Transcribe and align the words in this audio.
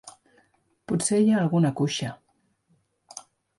Potser 0.91 1.19
hi 1.25 1.29
ha 1.35 1.37
alguna 1.43 1.73
cuixa. 1.83 2.11